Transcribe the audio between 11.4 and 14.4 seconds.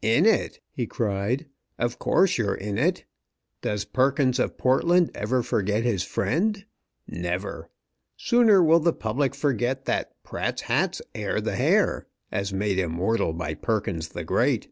Hair,' as made immortal by Perkins the